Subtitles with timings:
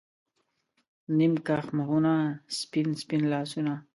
[1.17, 2.13] نیم کښ مخونه،
[2.57, 3.73] سپین، سپین لاسونه